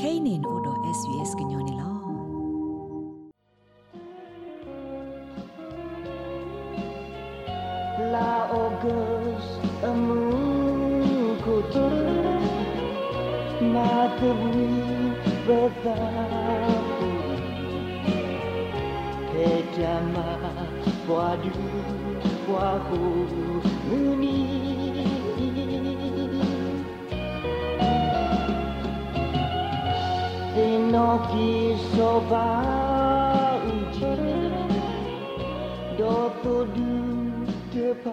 [0.00, 1.92] kainin udo SBS gnyone lo
[8.12, 8.32] La
[8.64, 9.46] ogos
[9.88, 10.20] amu
[11.44, 11.86] kutu
[13.74, 14.66] matubwi
[15.46, 17.10] bedapu
[19.30, 20.26] Pedama
[21.06, 21.54] boadu
[22.46, 23.53] boahu
[32.24, 34.12] ki so ba uji
[35.98, 36.90] do to du
[37.72, 38.10] de pa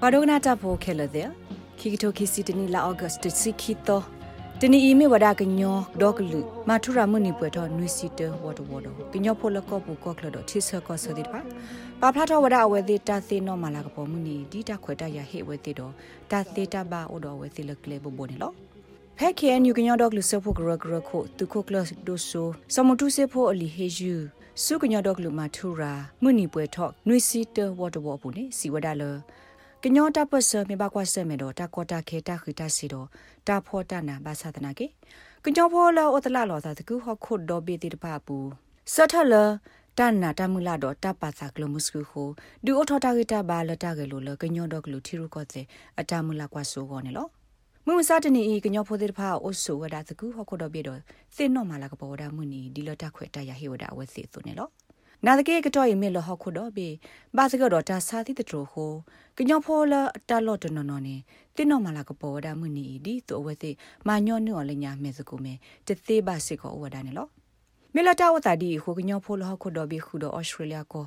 [0.00, 1.24] pa do na ta pho khela de
[1.76, 4.15] ki ki to ki si tini la august si ki to
[4.62, 11.40] တနီအီမေဝဒကညောဒေါကလူမာထူရာမနီပွေတော့နွီစီတဝတ်ဝတ်ကညောဖိုလကောပူကောကလတော့ချစ်ဆကောဆဒီပါ
[12.00, 15.92] ပါဖလာတော့ဝဒအဝဲသေးတာသေးနော်မလာကပေါ်မူနီဒီတာခွဲတရဟေဝဲသေးတော့
[16.30, 18.54] တာသေးတာဘာအိုတော့ဝဲသေးလကလေဘဘိုနေလို့
[19.18, 24.14] ဖက်ခဲနျူကညောဒေါကလူဆဖို့ဂရဂရခိုတူခိုကလဒိုဆိုစမတူစေဖို့အလီဟေဂျူ
[24.64, 25.92] စုကညောဒေါကလူမာထူရာ
[26.22, 29.16] မူနီပွေတော့နွီစီတဝတ်ဝတ်ပူနေစီဝဒလော
[29.82, 33.06] ကညောတာပစမေဘကွာဆမေတော့တာကောတာခေတာခိတာစီတော့
[33.46, 34.86] တာဖောတာနာဘာသာတနာကေ
[35.44, 38.36] ကညောဖောလာအတလာလောသာတကူဟခုဒိုဘီတိတပါပူ
[38.92, 39.34] စထလ
[39.98, 42.28] တန်နာတမူလာတော့တပါသာကလမှုစကူဟို
[42.64, 45.64] ဒူအထောတာဂီတာဘာလတာကလေးလကညောတော့ကလူထီရုကောတဲ့
[46.00, 47.26] အတမူလာကွာဆိုကောနေလော
[47.86, 51.00] မွေစားတနေဤကညောဖိုတဲ့ဖာအိုဆူဝဒါတကူဟခုဒိုဘီတော့
[51.36, 54.68] သင်နော်မလာကပေါ်ဒါမှုနီဒီလတာခွဲတရဟိဝဒါဝဲစီသူနေလော
[55.26, 56.88] နာတကေကတော့ယမေလဟခုတော့ဘေ
[57.36, 58.92] ဘာစကတော့တာစာတိတထဟို
[59.38, 61.16] ကညောဖောလာတလော့တနော်နော်နေ
[61.56, 63.70] တင်းနော်မလာကပေါ်ဒါမှုနီဒီသူအဝဲစီ
[64.08, 65.54] မာညောနော်လညာမဲစကူမဲ
[65.86, 67.26] တသေးပါစစ်ကောဝဒါနေလော
[67.94, 71.04] မေလာတာဝတာဒီဟိုကညောဖောလဟခုတော့ဘေခုတော့ဩစတြေးလျကို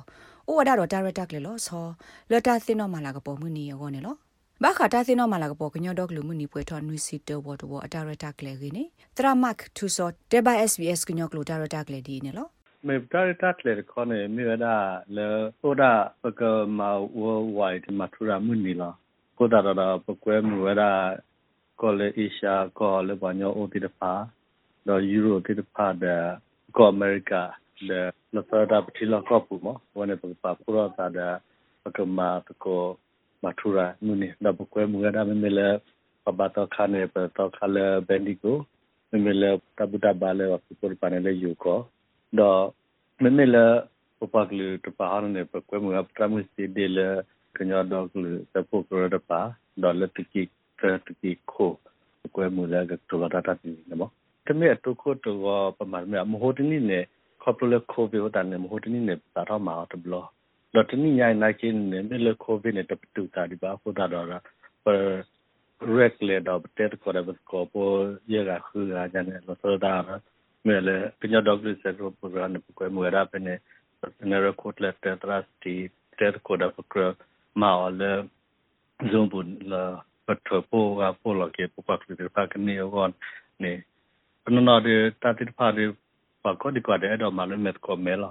[0.48, 1.86] ဩဝဒါတော့ဒါရတက်လေလောဆော
[2.30, 4.16] လတာတင်းနော်မလာကပေါ်မှုနီရောနေလော
[4.62, 8.84] ဘာခတာစင်းနော်မလာကပေါ်ကညောဒေါကလူမှုနီပွဲထော်နွီစီတဝတ်ဝအတာရတာကလေခင်းနေ
[9.16, 12.48] တရာမတ်ထူဆော့တေဘ SBS ကညောကလူတာရတာကလေဒီနေလော
[12.86, 14.76] မေပတာတာကလေခေါနေမြေဝဒါ
[15.16, 15.26] လေ
[15.60, 15.92] ဟိုဒါ
[16.22, 16.42] ပက
[16.78, 16.80] မ
[17.20, 17.22] ဝ
[17.56, 18.90] ဝိုင်မထူရာမှုနီလာ
[19.38, 20.92] ကိုဒါဒါပကွဲမှုဝဒါ
[21.80, 24.12] ကောလေအရှာကောလေဘာညောအိုတီတဖာ
[24.88, 26.04] ဒေါ်ယူရိုတီတဖာဒ
[26.76, 27.32] ကောအမေရိက
[27.88, 28.00] လေ
[28.34, 31.20] လဖတာပတိလာကောပူမဝနေပပပူရတာဒ
[31.82, 32.82] ပကမတကော
[33.42, 35.68] မထူရာမှုနီဒါပကွဲမှုဝဒါမေလေ
[36.24, 38.56] ပဘတာခါနေပတော့ခါလေဘန်ဒီကို
[39.24, 41.99] မေလေတဘူတာဘာလေဝပူပန်လေယူကောတော့မမေလာပပက
[44.58, 46.98] လူတပါဟန်နေပကွဲမှုအပထမစီဒေလ
[47.56, 49.40] ကညတော့ကလူစပုကရတပါ
[49.82, 50.46] ဒေါ်လတကိက
[51.06, 51.70] တကိခို
[52.36, 54.02] ကွဲမှုလာကတဝတာတာတီနမ
[54.46, 55.38] တမေအတုခိုတော့
[55.78, 57.00] ပမာမမဟုတ်နေနေ
[57.42, 60.14] ခေါပလခိုဗီဟတန်နေမဟုတ်နေနေတာတော့မှာတဘလ
[60.74, 64.26] တော့တနည်းနိုင်နိုင်ချင်းနေမေလခိုဗီနေတပတူတာဒီပါဟိုတာတော့
[64.84, 64.86] ပ
[65.96, 67.96] regular တော့တက်ခေါ်တဲ့ကောပေါ်
[68.32, 69.40] ရရခူရာကြတယ်
[70.66, 73.54] လို့ဆိုတာမဲလေပညာဒေါက်တာဆက်ရောပရိုဂရမ်ကိုမွေရာပနေ
[74.30, 75.74] နရကိုတ်လက်တထရစတီ
[76.18, 77.04] တက်ကိုဒါပကရ
[77.60, 78.02] မာလ
[79.10, 79.84] ဇုံဘူးလာ
[80.26, 83.06] ပတ်ထပိုကပိုလကေပပကလပါကနေရော
[83.62, 83.72] နေ
[84.46, 85.84] အနနာ de တာတိဖာ de
[86.44, 88.30] ပါကောဒီကွာတဲ့တော့မလည်းမက်ကောမဲလာ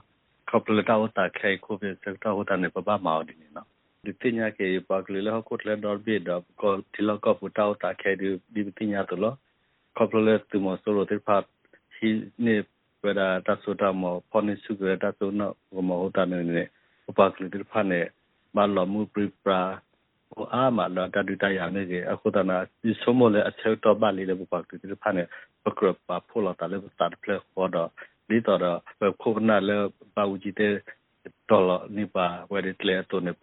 [0.49, 3.67] ကပလတာဝတာခဲကိုပဲစက်တာဝတာနေပပမာဒီနေနော်
[4.05, 9.33] ဒီပညာကေပါကလေးလောက်ကိုလည်းတော့ဘေတော့ကောတီလောက်ကောပူတာဝတာခဲဒီဒီပညာတော့လော
[9.97, 11.58] ကပလလက်သူမဆိုလို့တိဖာ hi
[12.45, 12.55] ne
[13.03, 16.37] weda ta so ta mo phone su ge ta so no go mo ta ne
[16.43, 16.63] ne
[17.09, 17.99] upa kli dir pha ne
[18.55, 19.59] ma lo mu pri pra
[20.35, 25.23] ဟိုအားမလာတတူတရနေကြီးအခုတနာဒီစမလေအချက်တော့ပါလေဘပတ်တူဒီဖာနေ
[25.63, 27.89] ပကရပါဖိုလာတလည်းစတာပလက်ခေါ်တော့
[28.27, 28.59] ဒီတော့
[29.21, 29.77] ခုနာလေ
[30.15, 30.73] ပါဦးကြီးတဲ့
[31.49, 33.41] တော်လနိပါဝဲဒီတလေတော့နေပ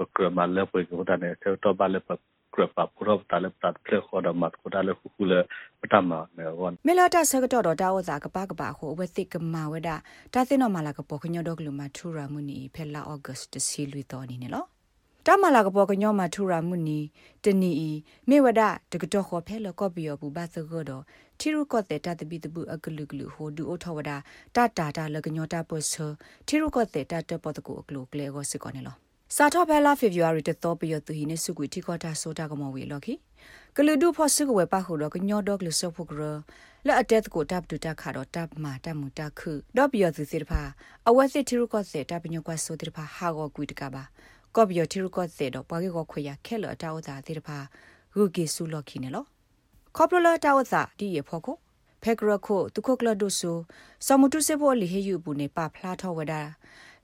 [2.56, 5.38] ကရမလဲပွေကိုတနေချက်တော့ပါလေပကရပါပရောတလည်းတတ်ပလက်ခေါ်တော့မတ်ကိုတလည်းခုခုလေ
[5.80, 9.96] ပတမနေဝန်မေလာတာဆကတော့တော့တာဝဇာကပကပဟိုဝဲသိကမဝဲတာ
[10.34, 14.68] တာသိနော်မလာကပေါ်ခညောတော့ကလူမထူရာမူနီဖဲလာဩဂတ်တစီလူတော်နေနော်
[15.26, 16.98] တမလာကပေါ်ကညောမထူရာမှုနီ
[17.44, 17.90] တနီဤ
[18.28, 21.02] မေဝဒတကတော့ခေါ်ဖဲလကော့ပီယောဘူးဘာသကတော့
[21.38, 24.10] ထီရုကော့တဲ့တတပိတပုအကလူကလူဟိုဒူအိုထဝဒ
[24.56, 25.94] တတာတာလကညောတာပုဆ
[26.46, 28.96] ထီရုကော့တဲ့တတပတကူအကလူကလေကိုစစ်ကောနေလော
[29.34, 33.14] စာထောဖဲလာဖေဗူအာရီတသောပီယောသူဟိနေစုကွီတီကောတာဆိုတာကမောဝေလော်ခီ
[33.76, 36.22] ကလူဒူဖို့စကဝဲပါခုတော့ကညောတော့ကလူဆော့ဖို့ကရ
[36.86, 40.62] လက်အတက်ကိုတပ်တူတက်ခါတော့တပ်မာတပ်မူတက်ခုတော့ပီယောသူစစ်တဖာ
[41.08, 44.02] အဝက်စစ်ထီရုကော့တဲ့တပ်ပညောကွတ်ဆိုတဲ့တဖာဟာကောကွီတကပါ
[44.54, 47.58] ကော့ဘီယတီရကော့စေတော့ပွားကေကိုခွေရခဲလအတောသာတိတဖာ
[48.16, 49.24] ဂုကေဆူလော်ခီနေလော
[49.96, 51.56] ကော့ပလလတောသာဒီရဖို့ကို
[52.02, 53.52] ဖက်ဂရခုတုခကလဒုဆူ
[54.06, 56.42] စမတုစေဖို့လီဟေယူဘူးနေပါဖလာထောဝဒါ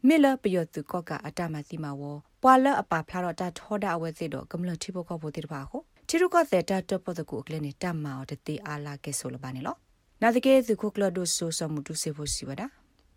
[0.09, 2.03] မေလပယောတုကောကအတမတိမဝ
[2.43, 9.77] ပွာလအပါဖလာတော့တာထောဒအဝဲစစ်တော့ကမလတိဘကောဖို့တိတပါဟိုတီရုကတဲ့တာတပဒကုကလနေတမ္မာတတိအာလာကေဆိုလပါနေလော
[10.23, 12.63] နာတကယ်သူခုကလဒိုဆိုဆမှုတုစေဖို့စီဝဒ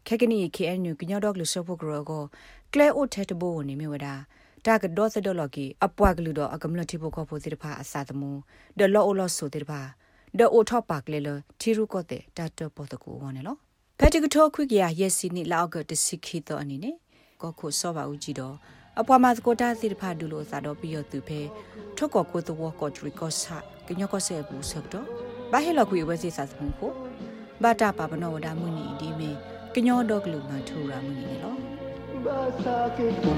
[0.07, 2.23] ခက်ကနီ KNU ကညော့ဒေါကလဆောဖို့ကရောကို
[2.73, 4.13] ကလဲအိုထဲတဘိုနေမြဝဒါ
[4.65, 8.31] တာကဒေါ်စဒေါ်လော်ကီအပွားကလူတော့အကမလတိဘကောဖို့တိတပါအစာတမှု
[8.79, 9.81] ဒလောအိုလောဆိုတိတပါ
[10.37, 11.29] ဒေအိုထော့ပါကလေလ
[11.61, 13.57] တီရုကတဲ့တာတပဒကုဝနေလော
[13.99, 16.95] ဖက်တကထောခွိကရရက်စီနီလောက်ကတစီခီတော့အနေနဲ့
[17.41, 18.55] ကောခုစောပါဦးကြည့်တော့
[18.99, 21.39] အပွားမစကိုတာစီတဖာဒူလို့သာတော့ပြီးရသူဖဲ
[21.97, 23.57] ထုတ်ကောကိုတော့ကောထရီကောဆာ
[23.87, 25.07] ကညကောဆဲဘူးဆက်တော့
[25.51, 26.91] ဘာဟဲလကွေဝဲစီစာစမှုကို
[27.63, 29.31] ဘာတာပါပနောဝဒမှုနီဒီမေ
[29.73, 31.55] ကညောတော့ကလူမထူရာမှုနီလေလော
[32.25, 33.31] Basa que tú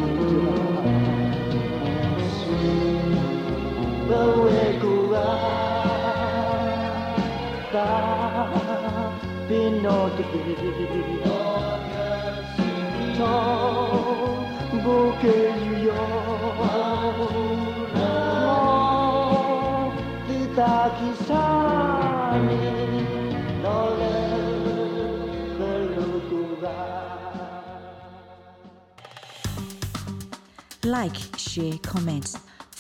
[30.96, 31.18] like
[31.48, 32.32] share comments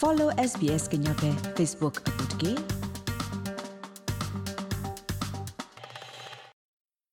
[0.01, 2.76] follow SBS ကညပဲ Facebook အပုတ်ကေ